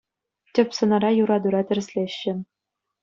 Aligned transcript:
Тӗп 0.59 0.69
сӑнара 0.77 1.11
юратура 1.23 1.61
тӗрӗслеҫҫӗ... 1.73 2.33